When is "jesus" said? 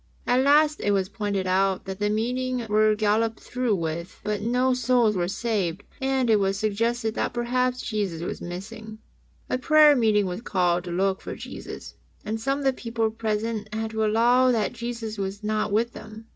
7.83-8.23, 11.35-11.93, 14.73-15.19